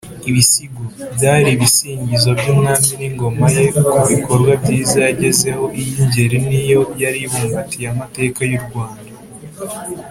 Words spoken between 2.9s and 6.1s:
n’ingoma ye, ku bikorwa byiza yagezaho iyi